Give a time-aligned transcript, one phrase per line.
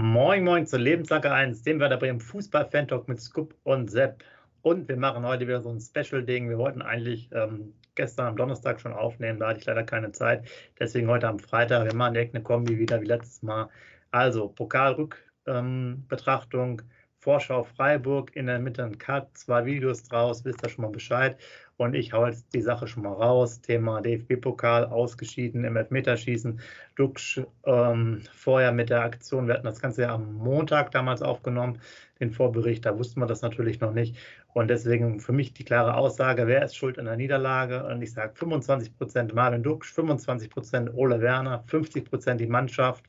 [0.00, 4.22] Moin Moin zur Lebenslange 1, dem Werder Bremen Fußball-Fan-Talk mit Scoop und Sepp.
[4.62, 6.48] Und wir machen heute wieder so ein Special-Ding.
[6.48, 10.46] Wir wollten eigentlich ähm, gestern am Donnerstag schon aufnehmen, da hatte ich leider keine Zeit.
[10.78, 11.84] Deswegen heute am Freitag.
[11.84, 13.70] Wir machen direkt eine Kombi wieder wie letztes Mal.
[14.12, 16.88] Also Pokalrückbetrachtung, ähm,
[17.18, 21.36] Vorschau Freiburg, in der Mitte ein Cut, zwei Videos draus, wisst ihr schon mal Bescheid.
[21.78, 23.60] Und ich hau jetzt die Sache schon mal raus.
[23.60, 26.60] Thema DFB-Pokal, ausgeschieden im Elfmeterschießen.
[26.96, 31.78] Duxch ähm, vorher mit der Aktion, wir hatten das Ganze ja am Montag damals aufgenommen,
[32.18, 34.16] den Vorbericht, da wussten wir das natürlich noch nicht.
[34.54, 37.84] Und deswegen für mich die klare Aussage, wer ist schuld an der Niederlage?
[37.86, 43.04] Und ich sage 25 Prozent Marvin Duxch, 25 Prozent Ole Werner, 50 Prozent die Mannschaft,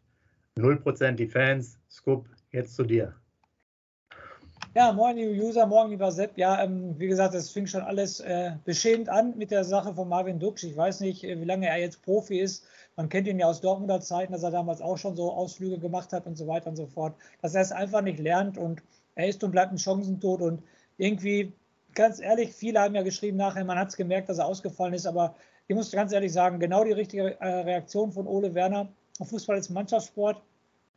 [0.57, 1.79] 0 Prozent die Fans.
[1.89, 3.15] Scoop, jetzt zu dir.
[4.75, 6.37] Ja, moin, liebe User, morgen, lieber Sepp.
[6.37, 10.07] Ja, ähm, wie gesagt, es fing schon alles äh, beschämend an mit der Sache von
[10.07, 10.63] Marvin Duksch.
[10.63, 12.65] Ich weiß nicht, äh, wie lange er jetzt Profi ist.
[12.95, 16.13] Man kennt ihn ja aus Dortmunder Zeiten, dass er damals auch schon so Ausflüge gemacht
[16.13, 17.15] hat und so weiter und so fort.
[17.41, 18.83] Dass er es einfach nicht lernt und
[19.15, 20.39] er ist und bleibt ein Chancentod.
[20.39, 20.61] Und
[20.97, 21.51] irgendwie,
[21.95, 25.07] ganz ehrlich, viele haben ja geschrieben nachher, man hat es gemerkt, dass er ausgefallen ist.
[25.07, 25.35] Aber
[25.67, 28.87] ich muss ganz ehrlich sagen, genau die richtige äh, Reaktion von Ole Werner.
[29.19, 30.43] Fußball ist Mannschaftssport.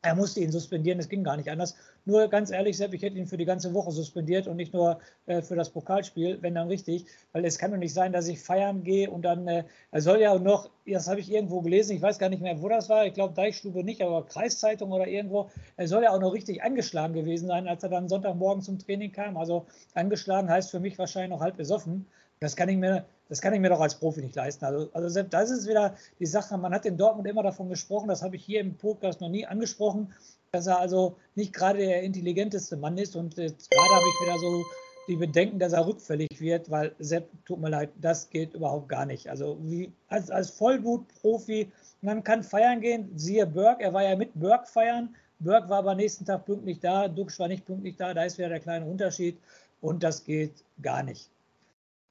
[0.05, 1.77] Er musste ihn suspendieren, es ging gar nicht anders.
[2.05, 4.98] Nur ganz ehrlich, Sepp, ich hätte ihn für die ganze Woche suspendiert und nicht nur
[5.27, 7.06] äh, für das Pokalspiel, wenn dann richtig.
[7.31, 10.20] Weil es kann doch nicht sein, dass ich feiern gehe und dann, äh, er soll
[10.20, 13.06] ja noch, das habe ich irgendwo gelesen, ich weiß gar nicht mehr, wo das war,
[13.06, 17.14] ich glaube Deichstube nicht, aber Kreiszeitung oder irgendwo, er soll ja auch noch richtig angeschlagen
[17.14, 19.36] gewesen sein, als er dann Sonntagmorgen zum Training kam.
[19.36, 22.07] Also angeschlagen heißt für mich wahrscheinlich noch halb besoffen.
[22.41, 24.63] Das kann ich mir, das kann ich mir doch als Profi nicht leisten.
[24.67, 26.59] Also, also das ist wieder die Sache.
[26.59, 29.47] Man hat in Dortmund immer davon gesprochen, das habe ich hier im Podcast noch nie
[29.47, 30.13] angesprochen,
[30.51, 33.17] dass er also nicht gerade der intelligenteste Mann ist.
[33.17, 34.63] Und jetzt gerade habe ich wieder so
[35.09, 39.07] die Bedenken, dass er rückfällig wird, weil Sepp, tut mir leid, das geht überhaupt gar
[39.07, 39.31] nicht.
[39.31, 41.73] Also wie, als, als Vollblut-Profi,
[42.03, 45.17] man kann feiern gehen, siehe Burke, er war ja mit Burke feiern.
[45.39, 48.51] Burke war aber nächsten Tag pünktlich da, Dux war nicht pünktlich da, da ist wieder
[48.51, 49.39] der kleine Unterschied
[49.81, 51.31] und das geht gar nicht.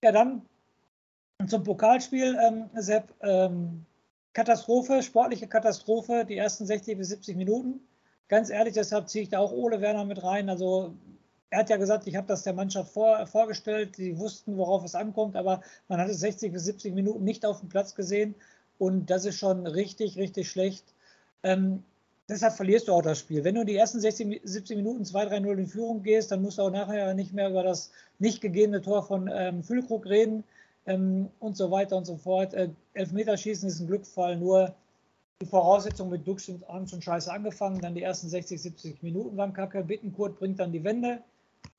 [0.04, 0.42] Ja, dann
[1.47, 3.13] zum Pokalspiel, ähm, Sepp.
[3.22, 3.85] Ähm,
[4.34, 7.81] Katastrophe, sportliche Katastrophe, die ersten 60 bis 70 Minuten.
[8.29, 10.50] Ganz ehrlich, deshalb ziehe ich da auch Ole Werner mit rein.
[10.50, 10.94] Also
[11.50, 14.96] er hat ja gesagt, ich habe das der Mannschaft vor, vorgestellt, sie wussten, worauf es
[14.96, 18.35] ankommt, aber man hat es 60 bis 70 Minuten nicht auf dem Platz gesehen
[18.80, 20.85] und das ist schon richtig, richtig schlecht.
[21.44, 21.84] Ähm,
[22.30, 23.44] deshalb verlierst du auch das Spiel.
[23.44, 26.72] Wenn du die ersten 60, 70 Minuten 2-3-0 in Führung gehst, dann musst du auch
[26.72, 30.46] nachher nicht mehr über das nicht gegebene Tor von ähm, Füllkrug reden
[30.91, 32.53] ähm, und so weiter und so fort.
[32.53, 34.74] Äh, Elfmeterschießen ist ein Glücksfall, nur
[35.41, 37.79] die Voraussetzungen mit Duxch haben schon scheiße angefangen.
[37.81, 39.84] Dann die ersten 60, 70 Minuten waren kacke.
[39.84, 41.19] Bittenkurt bringt dann die Wende,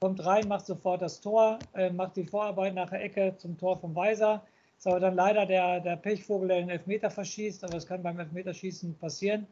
[0.00, 3.78] kommt rein, macht sofort das Tor, äh, macht die Vorarbeit nach der Ecke zum Tor
[3.78, 4.42] vom Weiser.
[4.76, 8.18] Ist aber dann leider der, der Pechvogel, der den Elfmeter verschießt, aber es kann beim
[8.18, 9.46] Elfmeterschießen passieren.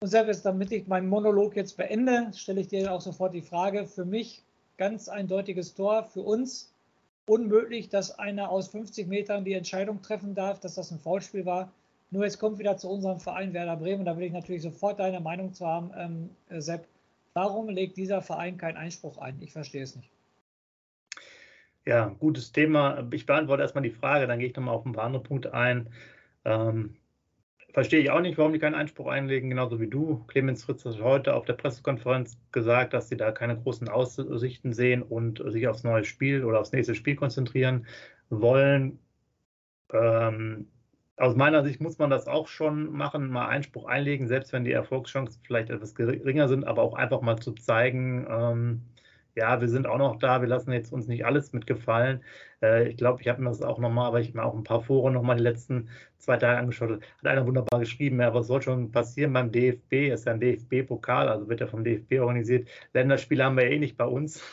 [0.00, 3.86] Und selbst damit ich meinen Monolog jetzt beende, stelle ich dir auch sofort die Frage.
[3.86, 4.42] Für mich
[4.78, 6.73] ganz eindeutiges Tor, für uns
[7.26, 11.72] unmöglich, dass einer aus 50 Metern die Entscheidung treffen darf, dass das ein Foulspiel war.
[12.10, 14.04] Nur jetzt kommt wieder zu unserem Verein Werder Bremen.
[14.04, 16.86] Da will ich natürlich sofort deine Meinung zu haben, ähm, Sepp.
[17.32, 19.36] Warum legt dieser Verein keinen Einspruch ein?
[19.40, 20.08] Ich verstehe es nicht.
[21.86, 23.06] Ja, gutes Thema.
[23.10, 25.88] Ich beantworte erstmal die Frage, dann gehe ich nochmal auf ein paar andere Punkte ein.
[26.44, 26.96] Ähm,
[27.74, 30.24] verstehe ich auch nicht, warum die keinen Einspruch einlegen, genauso wie du.
[30.28, 35.02] Clemens Fritz hat heute auf der Pressekonferenz gesagt, dass sie da keine großen Aussichten sehen
[35.02, 37.86] und sich aufs neue Spiel oder aufs nächste Spiel konzentrieren
[38.30, 39.00] wollen.
[39.92, 40.68] Ähm,
[41.16, 44.72] aus meiner Sicht muss man das auch schon machen, mal Einspruch einlegen, selbst wenn die
[44.72, 48.82] Erfolgschancen vielleicht etwas geringer sind, aber auch einfach mal zu zeigen, ähm,
[49.34, 52.22] ja, wir sind auch noch da, wir lassen jetzt uns nicht alles mitgefallen.
[52.62, 54.82] Äh, ich glaube, ich habe mir das auch nochmal, weil ich mir auch ein paar
[54.82, 55.88] Foren nochmal die letzten
[56.18, 60.12] zwei Tage angeschaut hat einer wunderbar geschrieben, ja, was soll schon passieren beim DFB?
[60.12, 62.68] Ist ja ein DFB-Pokal, also wird ja vom DFB organisiert.
[62.92, 64.42] Länderspiele haben wir eh nicht bei uns.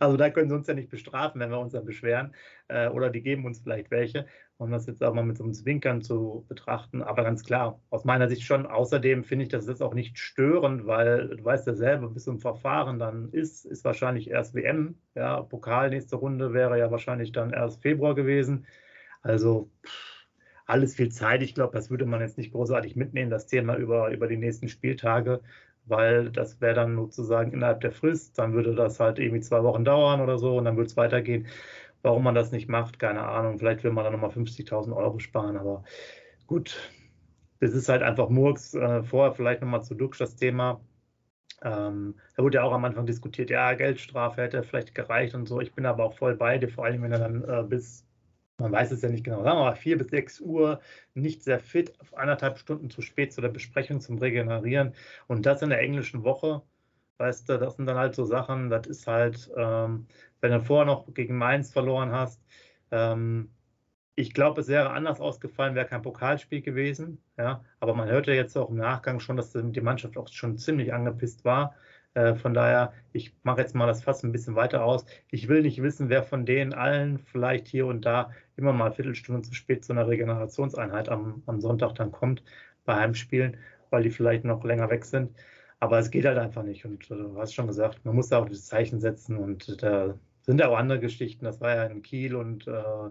[0.00, 2.34] Also da können sie uns ja nicht bestrafen, wenn wir uns dann beschweren.
[2.66, 4.26] Äh, oder die geben uns vielleicht welche,
[4.62, 7.02] um das jetzt auch mal mit so einem Zwinkern zu betrachten.
[7.02, 8.66] Aber ganz klar, aus meiner Sicht schon.
[8.66, 12.40] Außerdem finde ich das jetzt auch nicht störend, weil du weißt ja selber, bis zum
[12.40, 14.96] Verfahren dann ist, ist wahrscheinlich erst WM.
[15.14, 18.66] Ja, Pokal nächste Runde wäre ja wahrscheinlich dann erst Februar gewesen.
[19.22, 19.70] Also
[20.66, 21.42] alles viel Zeit.
[21.42, 24.68] Ich glaube, das würde man jetzt nicht großartig mitnehmen, das Thema über, über die nächsten
[24.68, 25.40] Spieltage,
[25.84, 28.38] weil das wäre dann sozusagen innerhalb der Frist.
[28.38, 31.46] Dann würde das halt irgendwie zwei Wochen dauern oder so und dann würde es weitergehen.
[32.02, 33.58] Warum man das nicht macht, keine Ahnung.
[33.58, 35.84] Vielleicht will man dann nochmal 50.000 Euro sparen, aber
[36.46, 36.90] gut,
[37.60, 38.74] das ist halt einfach Murks.
[38.74, 40.80] Äh, vorher vielleicht nochmal zu Dux das Thema.
[41.62, 45.60] Ähm, da wurde ja auch am Anfang diskutiert, ja, Geldstrafe hätte vielleicht gereicht und so.
[45.60, 48.04] Ich bin aber auch voll bei dir, vor allem wenn er dann äh, bis,
[48.58, 50.80] man weiß es ja nicht genau, sagen wir mal vier bis sechs Uhr
[51.14, 54.94] nicht sehr fit, auf anderthalb Stunden zu spät zu der Besprechung zum Regenerieren
[55.28, 56.62] und das in der englischen Woche.
[57.18, 60.08] Weißt du, das sind dann halt so Sachen, das ist halt, ähm,
[60.42, 62.42] wenn du vorher noch gegen Mainz verloren hast,
[62.90, 63.50] ähm,
[64.14, 67.22] ich glaube, es wäre anders ausgefallen, wäre kein Pokalspiel gewesen.
[67.38, 70.92] Ja, aber man hörte jetzt auch im Nachgang schon, dass die Mannschaft auch schon ziemlich
[70.92, 71.74] angepisst war.
[72.14, 75.06] Äh, von daher, ich mache jetzt mal das Fass ein bisschen weiter aus.
[75.30, 78.94] Ich will nicht wissen, wer von denen allen vielleicht hier und da immer mal eine
[78.94, 82.42] Viertelstunde zu spät zu einer Regenerationseinheit am, am Sonntag dann kommt
[82.84, 83.56] bei Heimspielen,
[83.90, 85.34] weil die vielleicht noch länger weg sind.
[85.80, 86.84] Aber es geht halt einfach nicht.
[86.84, 89.38] Und äh, du hast schon gesagt, man muss da auch das Zeichen setzen.
[89.38, 91.44] Und da sind ja auch andere Geschichten.
[91.44, 93.10] Das war ja in Kiel und äh,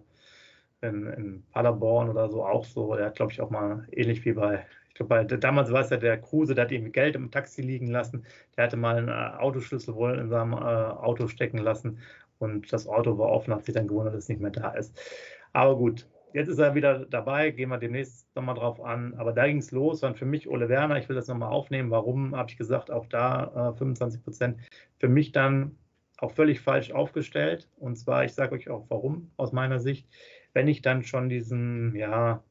[0.81, 2.93] in, in Paderborn oder so auch so.
[2.95, 5.97] Er hat, glaube ich, auch mal ähnlich wie bei, ich glaube, damals war es ja
[5.97, 8.25] der Kruse, der hat irgendwie Geld im Taxi liegen lassen.
[8.57, 11.99] Der hatte mal einen äh, Autoschlüssel wohl in seinem äh, Auto stecken lassen
[12.39, 14.99] und das Auto war offen, hat sich dann gewundert, dass es nicht mehr da ist.
[15.53, 19.13] Aber gut, jetzt ist er wieder dabei, gehen wir demnächst nochmal drauf an.
[19.17, 21.91] Aber da ging es los, waren für mich Ole Werner, ich will das nochmal aufnehmen.
[21.91, 24.57] Warum, habe ich gesagt, auch da äh, 25 Prozent.
[24.97, 25.77] Für mich dann
[26.21, 27.69] auch völlig falsch aufgestellt.
[27.77, 30.07] Und zwar, ich sage euch auch warum aus meiner Sicht
[30.53, 32.43] wenn ich dann schon diesen, ja,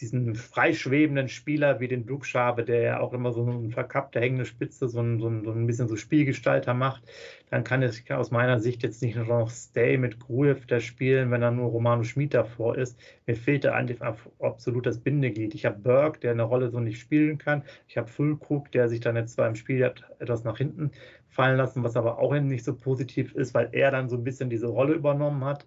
[0.00, 4.44] diesen freischwebenden Spieler wie den Dux habe, der ja auch immer so eine verkappte hängende
[4.44, 7.02] Spitze, so ein, so ein, so ein bisschen so Spielgestalter macht,
[7.50, 11.40] dann kann es aus meiner Sicht jetzt nicht noch Stay mit Gruev da spielen, wenn
[11.40, 12.96] da nur Romano Schmid davor ist.
[13.26, 14.00] Mir fehlt da eigentlich
[14.38, 15.56] absolut das Bindeglied.
[15.56, 17.64] Ich habe Burke, der eine Rolle so nicht spielen kann.
[17.88, 19.82] Ich habe Füllkrug, der sich dann jetzt zwar im Spiel
[20.20, 20.92] etwas nach hinten
[21.28, 24.50] fallen lassen, was aber auch nicht so positiv ist, weil er dann so ein bisschen
[24.50, 25.66] diese Rolle übernommen hat.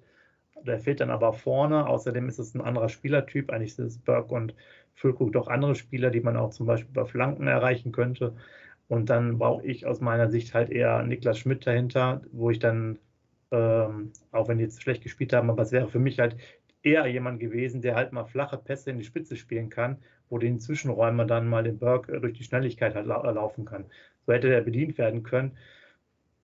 [0.63, 1.87] Der fehlt dann aber vorne.
[1.87, 3.51] Außerdem ist es ein anderer Spielertyp.
[3.51, 4.55] Eigentlich sind es Burke und
[4.93, 8.35] Füllkrug doch andere Spieler, die man auch zum Beispiel bei Flanken erreichen könnte.
[8.87, 12.99] Und dann brauche ich aus meiner Sicht halt eher Niklas Schmidt dahinter, wo ich dann,
[13.51, 16.35] ähm, auch wenn die jetzt schlecht gespielt haben, aber es wäre für mich halt
[16.83, 19.97] eher jemand gewesen, der halt mal flache Pässe in die Spitze spielen kann,
[20.29, 23.85] wo den Zwischenräumer dann mal den Burke durch die Schnelligkeit halt laufen kann.
[24.25, 25.57] So hätte der bedient werden können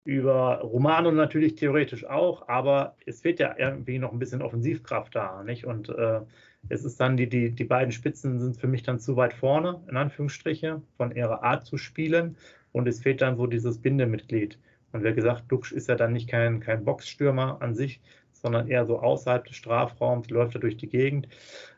[0.06, 5.44] über Romano natürlich theoretisch auch, aber es fehlt ja irgendwie noch ein bisschen Offensivkraft da,
[5.44, 5.66] nicht?
[5.66, 6.22] Und äh,
[6.70, 9.82] es ist dann, die, die, die beiden Spitzen sind für mich dann zu weit vorne,
[9.90, 12.38] in Anführungsstriche, von ihrer Art zu spielen.
[12.72, 14.60] Und es fehlt dann so dieses Bindemitglied.
[14.92, 18.00] Und wie gesagt, Duxch ist ja dann nicht kein, kein Boxstürmer an sich,
[18.32, 21.28] sondern eher so außerhalb des Strafraums, läuft er durch die Gegend.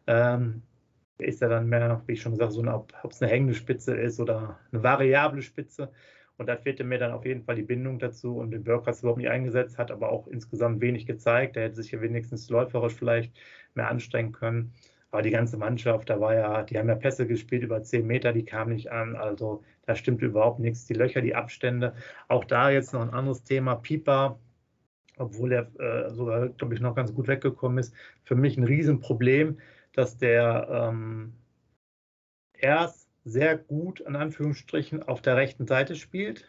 [0.06, 0.64] Ähm,
[1.20, 3.96] ist ja dann mehr, wie ich schon gesagt, so eine, ob es eine hängende Spitze
[3.96, 5.92] ist oder eine variable Spitze.
[6.38, 8.38] Und da fehlte mir dann auf jeden Fall die Bindung dazu.
[8.38, 11.56] Und den es überhaupt nicht eingesetzt, hat aber auch insgesamt wenig gezeigt.
[11.56, 13.34] Der hätte sich ja wenigstens läuferisch vielleicht
[13.74, 14.74] mehr anstrengen können.
[15.10, 18.34] Aber die ganze Mannschaft, da war ja, die haben ja Pässe gespielt über 10 Meter,
[18.34, 19.16] die kamen nicht an.
[19.16, 20.86] Also da stimmt überhaupt nichts.
[20.86, 21.94] Die Löcher, die Abstände.
[22.28, 23.76] Auch da jetzt noch ein anderes Thema.
[23.76, 24.38] Pieper,
[25.18, 27.96] obwohl er äh, sogar, glaube ich, noch ganz gut weggekommen ist.
[28.24, 29.58] Für mich ein Riesenproblem,
[29.98, 31.34] dass der ähm,
[32.54, 36.48] erst sehr gut, in Anführungsstrichen, auf der rechten Seite spielt,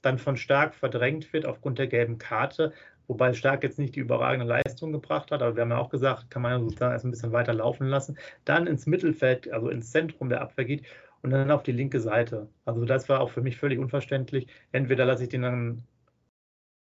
[0.00, 2.72] dann von Stark verdrängt wird aufgrund der gelben Karte,
[3.06, 6.30] wobei Stark jetzt nicht die überragende Leistung gebracht hat, aber wir haben ja auch gesagt,
[6.30, 9.90] kann man ja sozusagen erst ein bisschen weiter laufen lassen, dann ins Mittelfeld, also ins
[9.90, 10.84] Zentrum der Abwehr geht
[11.22, 12.48] und dann auf die linke Seite.
[12.64, 14.48] Also das war auch für mich völlig unverständlich.
[14.72, 15.82] Entweder lasse ich den dann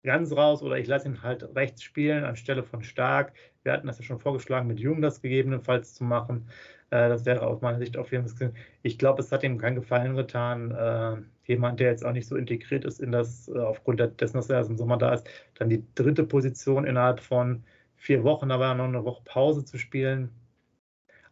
[0.06, 3.34] ganz raus oder ich lasse ihn halt rechts spielen anstelle von Stark.
[3.64, 6.48] Wir hatten das ja schon vorgeschlagen, mit Jung das gegebenenfalls zu machen.
[6.90, 8.52] Äh, das wäre aus meiner Sicht auf jeden Fall.
[8.82, 10.70] Ich glaube, es hat ihm keinen Gefallen getan.
[10.70, 11.16] Äh,
[11.50, 14.58] jemand, der jetzt auch nicht so integriert ist in das, äh, aufgrund dessen, dass er
[14.58, 17.64] erst im Sommer da ist, dann die dritte Position innerhalb von
[17.96, 20.30] vier Wochen, aber noch eine Woche Pause zu spielen.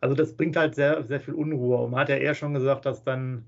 [0.01, 1.79] Also das bringt halt sehr, sehr viel Unruhe.
[1.79, 3.45] Und man hat ja eher schon gesagt, dass dann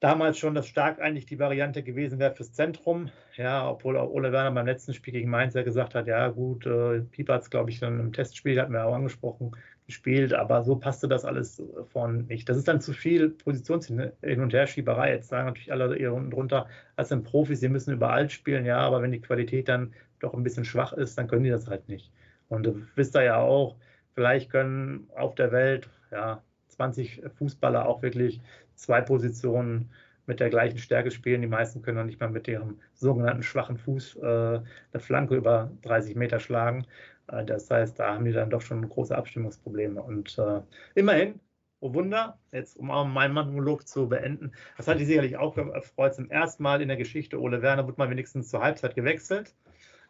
[0.00, 3.10] damals schon das stark eigentlich die Variante gewesen wäre fürs Zentrum.
[3.36, 6.66] Ja, obwohl auch Ole Werner beim letzten Spiel gegen Mainz ja gesagt hat, ja gut,
[6.66, 9.52] äh, Pieper hat glaube ich, dann im Testspiel, hatten wir auch angesprochen,
[9.86, 12.48] gespielt, aber so passte das alles vorne nicht.
[12.48, 15.12] Das ist dann zu viel Positionshin und Herschieberei.
[15.12, 18.78] Jetzt sagen natürlich alle hier unten drunter, das sind Profis, die müssen überall spielen, ja,
[18.78, 21.88] aber wenn die Qualität dann doch ein bisschen schwach ist, dann können die das halt
[21.88, 22.12] nicht.
[22.48, 23.76] Und du wisst da ja auch,
[24.14, 28.40] vielleicht können auf der Welt ja 20 Fußballer auch wirklich
[28.78, 29.90] zwei Positionen
[30.26, 31.40] mit der gleichen Stärke spielen.
[31.40, 35.70] Die meisten können noch nicht mal mit ihrem sogenannten schwachen Fuß äh, eine Flanke über
[35.82, 36.86] 30 Meter schlagen.
[37.28, 40.02] Äh, das heißt, da haben die dann doch schon große Abstimmungsprobleme.
[40.02, 40.60] Und äh,
[40.94, 41.40] immerhin,
[41.80, 46.14] oh Wunder, jetzt um auch meinen Monolog zu beenden, das hat die sicherlich auch gefreut.
[46.14, 49.54] Zum ersten Mal in der Geschichte, Ole Werner wird mal wenigstens zur Halbzeit gewechselt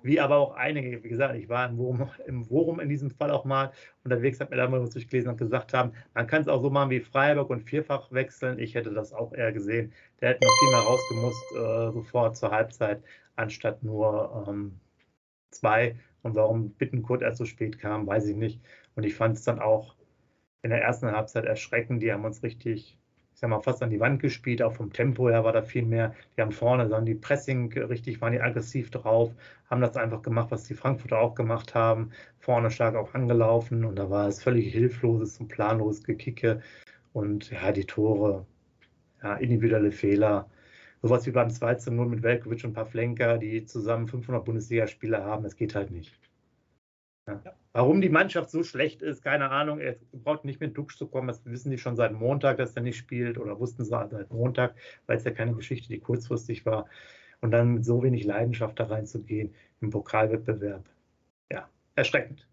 [0.03, 3.73] wie aber auch einige, wie gesagt, ich war im Worum in diesem Fall auch mal
[4.05, 6.71] unterwegs, habe mir da mal was durchgelesen und gesagt haben, man kann es auch so
[6.71, 8.59] machen wie Freiburg und vierfach wechseln.
[8.59, 9.93] Ich hätte das auch eher gesehen.
[10.21, 13.03] Der hätte noch viel mehr rausgemusst, äh, sofort zur Halbzeit,
[13.37, 14.79] anstatt nur ähm,
[15.51, 15.97] zwei.
[16.23, 18.61] Und warum Bittenkurt erst so spät kam, weiß ich nicht.
[18.95, 19.97] Und ich fand es dann auch
[20.63, 22.03] in der ersten Halbzeit erschreckend.
[22.03, 22.98] Die haben uns richtig
[23.39, 25.85] ich sag mal, fast an die Wand gespielt, auch vom Tempo her war da viel
[25.85, 26.13] mehr.
[26.37, 29.33] Die haben vorne, dann die Pressing richtig, waren die aggressiv drauf,
[29.71, 33.95] haben das einfach gemacht, was die Frankfurter auch gemacht haben, vorne stark auch angelaufen und
[33.95, 36.63] da war es völlig hilfloses und planloses Gekicke
[37.13, 38.45] und ja, die Tore,
[39.23, 40.51] ja, individuelle Fehler,
[41.03, 45.55] sowas wie beim 2 0 mit Velkovic und Flenker, die zusammen 500 Bundesligaspieler haben, das
[45.55, 46.13] geht halt nicht.
[47.29, 47.41] Ja.
[47.79, 49.79] Warum die Mannschaft so schlecht ist, keine Ahnung.
[49.79, 51.29] Er braucht nicht mit Duxch zu kommen.
[51.29, 54.75] Das wissen die schon seit Montag, dass er nicht spielt oder wussten sie seit Montag,
[55.07, 56.87] weil es ja keine Geschichte, die kurzfristig war.
[57.41, 60.83] Und dann mit so wenig Leidenschaft da reinzugehen im Pokalwettbewerb.
[61.53, 62.49] Ja, erschreckend.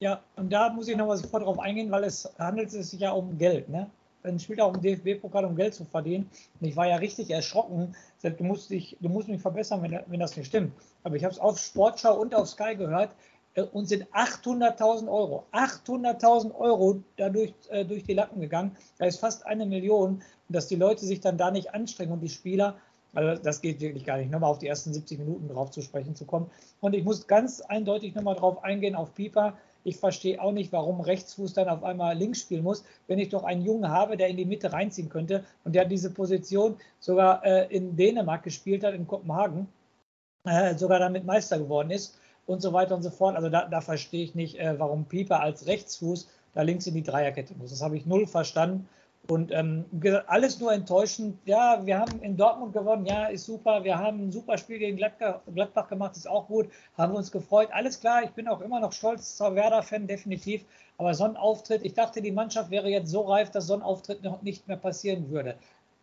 [0.00, 3.38] Ja, und da muss ich noch sofort drauf eingehen, weil es handelt sich ja um
[3.38, 3.70] Geld.
[3.70, 3.90] Ne?
[4.22, 6.28] Ein Spieler auch im DFB-Pokal, um Geld zu verdienen.
[6.60, 7.96] Und ich war ja richtig erschrocken.
[8.22, 10.74] Du musst, dich, du musst mich verbessern, wenn, wenn das nicht stimmt.
[11.04, 13.14] Aber ich habe es auf Sportschau und auf Sky gehört.
[13.54, 18.76] Äh, und sind 800.000 Euro, 800.000 Euro dadurch äh, durch die Lappen gegangen.
[18.98, 22.28] Da ist fast eine Million, dass die Leute sich dann da nicht anstrengen und die
[22.28, 22.76] Spieler,
[23.14, 26.14] also das geht wirklich gar nicht, nochmal auf die ersten 70 Minuten drauf zu sprechen
[26.16, 26.50] zu kommen.
[26.80, 29.56] Und ich muss ganz eindeutig nochmal drauf eingehen, auf Pieper.
[29.84, 33.44] Ich verstehe auch nicht, warum Rechtsfuß dann auf einmal links spielen muss, wenn ich doch
[33.44, 37.66] einen Jungen habe, der in die Mitte reinziehen könnte und der diese Position sogar äh,
[37.68, 39.68] in Dänemark gespielt hat, in Kopenhagen,
[40.44, 43.36] äh, sogar damit Meister geworden ist und so weiter und so fort.
[43.36, 47.02] Also da, da verstehe ich nicht, äh, warum Pieper als Rechtsfuß da links in die
[47.02, 47.70] Dreierkette muss.
[47.70, 48.88] Das habe ich null verstanden.
[49.26, 49.86] Und ähm,
[50.26, 51.38] alles nur enttäuschend.
[51.46, 53.06] Ja, wir haben in Dortmund gewonnen.
[53.06, 53.82] Ja, ist super.
[53.82, 56.16] Wir haben ein super Spiel gegen Gladbach, gemacht.
[56.16, 56.68] Ist auch gut.
[56.98, 57.68] Haben uns gefreut.
[57.72, 58.22] Alles klar.
[58.22, 60.64] Ich bin auch immer noch stolz zur Werder-Fan, definitiv.
[60.98, 63.82] Aber so ein Auftritt, ich dachte, die Mannschaft wäre jetzt so reif, dass so ein
[63.82, 65.56] Auftritt noch nicht mehr passieren würde.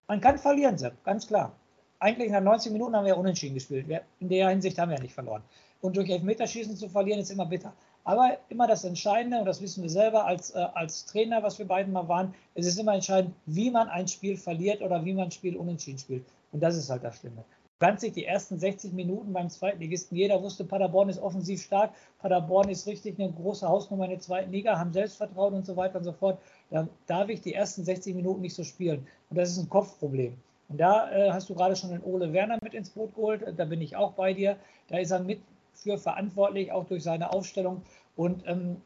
[0.08, 1.54] Man kann verlieren, Sepp, ganz klar.
[2.00, 3.86] Eigentlich nach 90 Minuten haben wir unentschieden gespielt.
[4.20, 5.44] In der Hinsicht haben wir ja nicht verloren.
[5.82, 7.74] Und durch Elfmeterschießen zu verlieren, ist immer bitter.
[8.04, 11.68] Aber immer das Entscheidende, und das wissen wir selber als, äh, als Trainer, was wir
[11.68, 15.26] beiden mal waren, es ist immer entscheidend, wie man ein Spiel verliert oder wie man
[15.26, 16.26] ein Spiel unentschieden spielt.
[16.52, 17.44] Und das ist halt das Schlimme.
[17.80, 22.70] Ganz sich die ersten 60 Minuten beim Zweitligisten, jeder wusste, Paderborn ist offensiv stark, Paderborn
[22.70, 26.04] ist richtig eine große Hausnummer in der zweiten Liga, haben Selbstvertrauen und so weiter und
[26.04, 26.40] so fort.
[26.70, 29.08] Da darf ich die ersten 60 Minuten nicht so spielen.
[29.32, 30.38] Und das ist ein Kopfproblem.
[30.70, 33.66] Und da äh, hast du gerade schon den Ole Werner mit ins Boot geholt, da
[33.66, 34.58] bin ich auch bei dir.
[34.88, 35.42] Da ist er mit
[35.74, 37.82] für verantwortlich, auch durch seine Aufstellung.
[38.16, 38.78] Und ähm,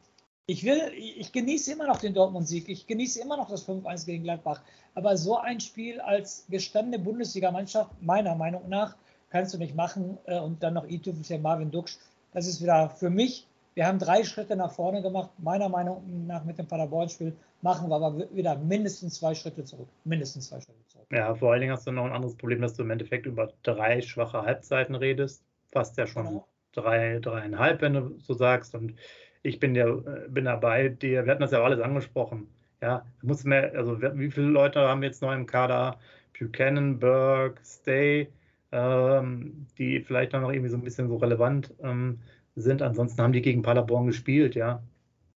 [0.47, 2.69] ich will, ich genieße immer noch den Dortmund-Sieg.
[2.69, 4.61] Ich genieße immer noch das 5-1 gegen Gladbach.
[4.93, 8.95] Aber so ein Spiel als gestandene Bundesligamannschaft, meiner Meinung nach,
[9.29, 10.17] kannst du nicht machen.
[10.25, 11.97] Äh, und dann noch i-Tüpfelchen Marvin Duksch.
[12.31, 13.47] Das ist wieder für mich.
[13.73, 15.31] Wir haben drei Schritte nach vorne gemacht.
[15.37, 19.87] Meiner Meinung nach mit dem Paderborn-Spiel machen wir aber wieder mindestens zwei Schritte zurück.
[20.05, 21.07] Mindestens zwei Schritte zurück.
[21.11, 23.51] Ja, vor allen Dingen hast du noch ein anderes Problem, dass du im Endeffekt über
[23.63, 25.43] drei schwache Halbzeiten redest.
[25.71, 28.75] Fast ja schon genau drei, dreieinhalb, wenn du so sagst.
[28.75, 28.95] Und
[29.43, 29.93] ich bin, der,
[30.29, 31.25] bin dabei dir.
[31.25, 32.47] Wir hatten das ja auch alles angesprochen.
[32.81, 35.99] Ja, muss mehr, also wie viele Leute haben wir jetzt neu im Kader?
[36.37, 38.29] Buchanan, Burke, Stay,
[38.71, 42.19] ähm, die vielleicht noch irgendwie so ein bisschen so relevant ähm,
[42.55, 42.81] sind.
[42.81, 44.83] Ansonsten haben die gegen Paderborn gespielt, ja.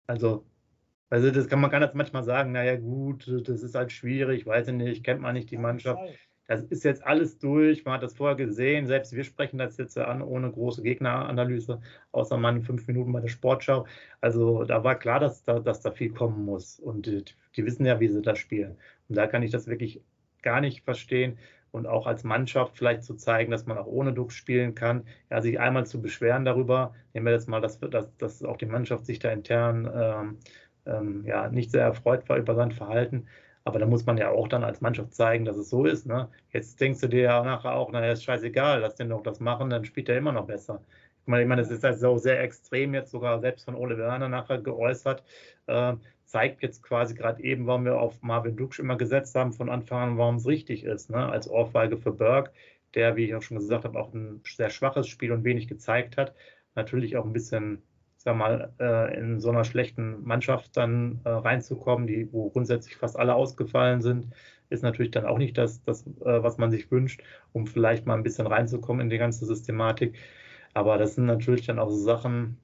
[0.08, 0.46] Also,
[1.10, 4.70] also das kann man kann jetzt manchmal sagen, naja gut, das ist halt schwierig, weiß
[4.70, 6.00] ich nicht, kennt man nicht die Mannschaft
[6.48, 9.98] das ist jetzt alles durch, man hat das vorher gesehen, selbst wir sprechen das jetzt
[9.98, 13.86] an ohne große Gegneranalyse, außer mal in fünf Minuten bei der Sportschau.
[14.22, 16.80] Also da war klar, dass da, dass da viel kommen muss.
[16.80, 17.26] Und die,
[17.56, 18.78] die wissen ja, wie sie das spielen.
[19.10, 20.02] Und da kann ich das wirklich
[20.44, 21.38] gar nicht verstehen.
[21.72, 25.42] Und auch als Mannschaft vielleicht zu zeigen, dass man auch ohne Druck spielen kann, ja,
[25.42, 29.06] sich einmal zu beschweren darüber, nehmen wir jetzt mal, dass, dass, dass auch die Mannschaft
[29.06, 30.38] sich da intern ähm,
[30.86, 33.28] ähm, ja, nicht sehr erfreut war über sein Verhalten,
[33.66, 36.06] aber da muss man ja auch dann als Mannschaft zeigen, dass es so ist.
[36.06, 36.30] Ne?
[36.52, 39.72] Jetzt denkst du dir ja nachher auch, naja, ist scheißegal, lass den doch das machen,
[39.72, 40.82] dann spielt er immer noch besser.
[41.22, 45.24] Ich meine, das ist also sehr extrem jetzt sogar selbst von Ole Werner nachher geäußert.
[45.66, 45.96] Äh,
[46.26, 50.12] zeigt jetzt quasi gerade eben, warum wir auf Marvin Duksch immer gesetzt haben von Anfang
[50.12, 51.10] an, warum es richtig ist.
[51.10, 51.18] Ne?
[51.18, 52.52] Als Ohrfeige für Berg,
[52.94, 56.18] der, wie ich auch schon gesagt habe, auch ein sehr schwaches Spiel und wenig gezeigt
[56.18, 56.36] hat.
[56.76, 57.82] Natürlich auch ein bisschen
[58.26, 63.18] sag mal, äh, in so einer schlechten Mannschaft dann äh, reinzukommen, die, wo grundsätzlich fast
[63.18, 64.28] alle ausgefallen sind,
[64.70, 67.22] ist natürlich dann auch nicht das, das äh, was man sich wünscht,
[67.54, 70.18] um vielleicht mal ein bisschen reinzukommen in die ganze Systematik.
[70.74, 72.58] Aber das sind natürlich dann auch so Sachen,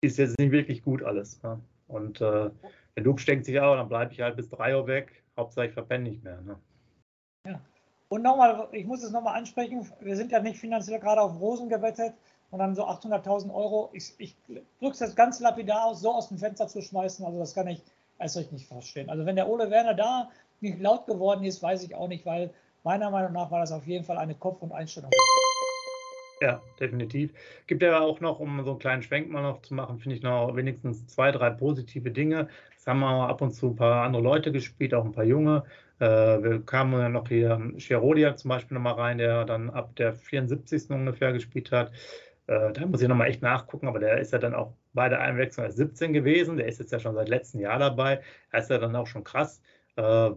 [0.00, 1.42] ist jetzt nicht wirklich gut alles.
[1.42, 1.60] Ne?
[1.88, 2.50] Und äh,
[2.96, 5.24] der Duxch denkt sich auch, dann bleibe ich halt bis 3 Uhr weg.
[5.36, 6.40] Hauptsache ich verpenne nicht mehr.
[6.42, 6.56] Ne?
[7.48, 7.60] Ja.
[8.10, 11.68] Und nochmal, ich muss es nochmal ansprechen, wir sind ja nicht finanziell gerade auf Rosen
[11.68, 12.14] gewettet
[12.50, 13.90] und dann so 800.000 Euro.
[13.92, 14.36] Ich, ich
[14.80, 17.68] drücke es jetzt ganz lapidar aus, so aus dem Fenster zu schmeißen, also das kann
[17.68, 17.82] ich
[18.18, 19.10] erst recht nicht verstehen.
[19.10, 22.50] Also wenn der Ole Werner da nicht laut geworden ist, weiß ich auch nicht, weil
[22.84, 25.10] meiner Meinung nach war das auf jeden Fall eine Kopf- und Einstellung.
[26.40, 27.32] Ja, definitiv.
[27.66, 30.22] Gibt ja auch noch, um so einen kleinen Schwenk mal noch zu machen, finde ich
[30.22, 32.48] noch wenigstens zwei, drei positive Dinge.
[32.76, 35.64] Es haben wir ab und zu ein paar andere Leute gespielt, auch ein paar junge.
[35.98, 40.14] Äh, wir kamen ja noch hier Cherodia zum Beispiel nochmal rein, der dann ab der
[40.14, 40.90] 74.
[40.90, 41.90] ungefähr gespielt hat.
[42.48, 45.20] Äh, da muss ich nochmal echt nachgucken, aber der ist ja dann auch bei der
[45.20, 46.56] Einwechslung als 17 gewesen.
[46.56, 48.22] Der ist jetzt ja schon seit letztem Jahr dabei.
[48.50, 49.62] Er ist ja dann auch schon krass.
[49.96, 50.30] Äh,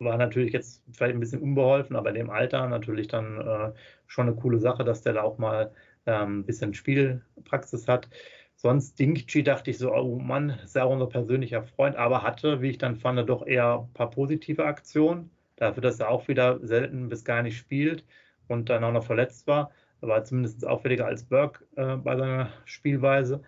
[0.00, 3.72] war natürlich jetzt vielleicht ein bisschen unbeholfen, aber in dem Alter natürlich dann äh,
[4.06, 5.72] schon eine coole Sache, dass der da auch mal
[6.06, 8.08] ähm, ein bisschen Spielpraxis hat.
[8.56, 12.62] Sonst Dingchi dachte ich so, oh Mann, ist ja auch unser persönlicher Freund, aber hatte,
[12.62, 15.30] wie ich dann fand, doch eher ein paar positive Aktionen.
[15.56, 18.04] Dafür, dass er auch wieder selten bis gar nicht spielt
[18.48, 19.70] und dann auch noch verletzt war.
[20.06, 23.42] War zumindest auffälliger als Burke äh, bei seiner Spielweise.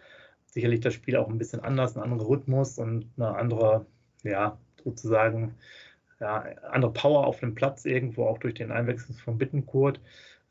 [0.47, 3.87] Sicherlich das Spiel auch ein bisschen anders, ein anderer Rhythmus und eine andere,
[4.23, 5.55] ja, sozusagen
[6.21, 10.01] ja, andere Power auf dem Platz irgendwo, auch durch den Einwechsel von Bittenkurt.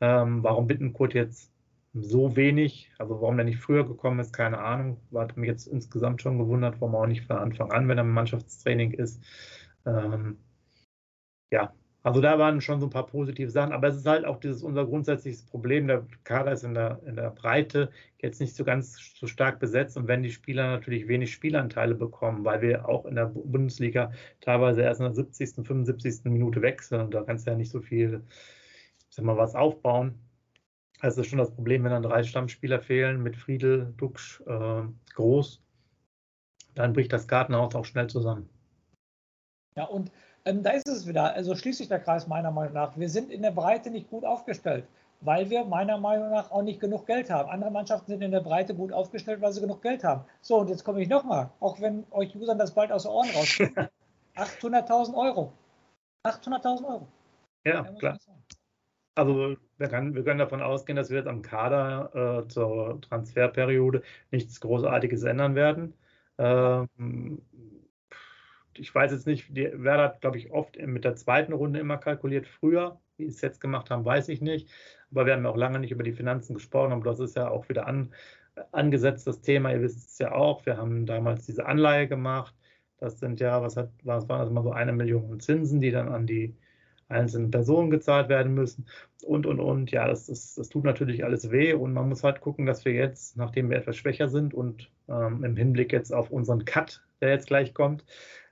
[0.00, 1.52] Ähm, warum Bittenkurt jetzt
[1.94, 4.98] so wenig, also warum er nicht früher gekommen ist, keine Ahnung.
[5.14, 8.04] Hat mich jetzt insgesamt schon gewundert, warum er auch nicht von Anfang an, wenn er
[8.04, 9.22] im Mannschaftstraining ist.
[9.86, 10.38] Ähm,
[11.50, 11.72] ja,
[12.06, 14.62] also da waren schon so ein paar positive Sachen, aber es ist halt auch dieses
[14.62, 15.88] unser grundsätzliches Problem.
[15.88, 19.96] Der Kader ist in der, in der Breite jetzt nicht so ganz so stark besetzt
[19.96, 24.82] und wenn die Spieler natürlich wenig Spielanteile bekommen, weil wir auch in der Bundesliga teilweise
[24.82, 26.26] erst in der 70., 75.
[26.26, 28.22] Minute wechseln und da kannst du ja nicht so viel,
[29.08, 30.14] sag mal, was aufbauen.
[31.00, 34.82] Also ist schon das Problem, wenn dann drei Stammspieler fehlen mit Friedel, Duxch, äh,
[35.16, 35.60] Groß,
[36.76, 38.48] dann bricht das Kartenhaus auch schnell zusammen.
[39.74, 40.12] Ja, und
[40.46, 42.96] ähm, da ist es wieder, also schließt sich der Kreis meiner Meinung nach.
[42.96, 44.86] Wir sind in der Breite nicht gut aufgestellt,
[45.20, 47.50] weil wir meiner Meinung nach auch nicht genug Geld haben.
[47.50, 50.24] Andere Mannschaften sind in der Breite gut aufgestellt, weil sie genug Geld haben.
[50.40, 53.28] So, und jetzt komme ich nochmal, auch wenn euch Usern das bald aus den Ohren
[53.30, 53.76] rauskommt.
[54.36, 55.52] 800.000 Euro.
[56.24, 57.08] 800.000 Euro.
[57.64, 58.18] Ja, klar.
[59.16, 64.02] Also wir können, wir können, davon ausgehen, dass wir jetzt am Kader äh, zur Transferperiode
[64.30, 65.94] nichts Großartiges ändern werden.
[66.38, 67.40] Ähm,
[68.78, 72.46] ich weiß jetzt nicht, Werder hat, glaube ich, oft mit der zweiten Runde immer kalkuliert.
[72.46, 74.68] Früher, wie sie es jetzt gemacht haben, weiß ich nicht.
[75.10, 77.48] Aber wir haben ja auch lange nicht über die Finanzen gesprochen, aber das ist ja
[77.48, 78.12] auch wieder an,
[78.72, 79.72] angesetzt, das Thema.
[79.72, 80.66] Ihr wisst es ja auch.
[80.66, 82.54] Wir haben damals diese Anleihe gemacht.
[82.98, 86.08] Das sind ja, was, hat, was waren das immer so eine Million Zinsen, die dann
[86.08, 86.56] an die
[87.08, 88.86] einzelnen Personen gezahlt werden müssen
[89.24, 89.90] und, und, und.
[89.90, 92.92] Ja, das, das, das tut natürlich alles weh und man muss halt gucken, dass wir
[92.92, 97.30] jetzt, nachdem wir etwas schwächer sind und ähm, im Hinblick jetzt auf unseren Cut, der
[97.30, 98.04] jetzt gleich kommt,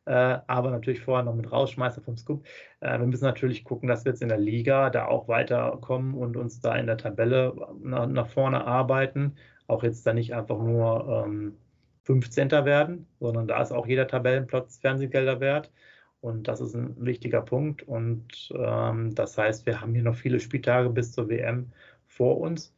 [0.07, 2.45] äh, aber natürlich vorher noch mit Rausschmeißer vom Scoop.
[2.81, 6.37] Äh, wir müssen natürlich gucken, dass wir jetzt in der Liga da auch weiterkommen und
[6.37, 9.37] uns da in der Tabelle nach, nach vorne arbeiten.
[9.67, 11.57] Auch jetzt da nicht einfach nur ähm,
[12.05, 12.51] 15.
[12.51, 15.73] werden, sondern da ist auch jeder Tabellenplatz Fernsehgelder wert.
[16.21, 17.83] Und das ist ein wichtiger Punkt.
[17.83, 21.73] Und ähm, das heißt, wir haben hier noch viele Spieltage bis zur WM
[22.07, 22.75] vor uns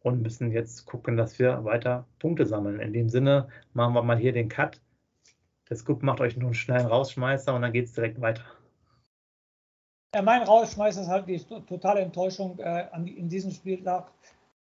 [0.00, 2.80] und müssen jetzt gucken, dass wir weiter Punkte sammeln.
[2.80, 4.80] In dem Sinne machen wir mal hier den Cut
[5.68, 8.44] der Scoop macht euch nur einen schnellen Rausschmeißer und dann geht es direkt weiter.
[10.14, 14.10] Ja, mein Rausschmeißer ist halt die totale Enttäuschung äh, die, in diesem Spieltag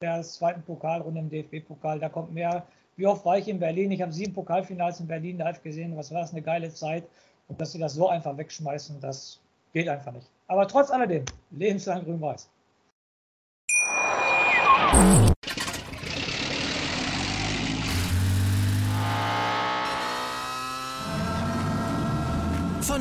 [0.01, 1.99] der zweiten Pokalrunde im DFB-Pokal.
[1.99, 2.65] Da kommt mehr.
[2.95, 3.91] Wie oft war ich in Berlin?
[3.91, 5.97] Ich habe sieben Pokalfinals in Berlin live gesehen.
[5.97, 6.31] Was war das?
[6.31, 7.03] Eine geile Zeit.
[7.47, 9.39] Und dass sie das so einfach wegschmeißen, das
[9.73, 10.29] geht einfach nicht.
[10.47, 12.49] Aber trotz alledem, lebenslang grün-weiß.